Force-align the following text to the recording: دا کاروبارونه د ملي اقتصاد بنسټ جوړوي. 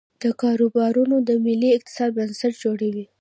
دا 0.21 0.31
کاروبارونه 0.41 1.15
د 1.27 1.29
ملي 1.45 1.69
اقتصاد 1.77 2.09
بنسټ 2.17 2.53
جوړوي. 2.63 3.05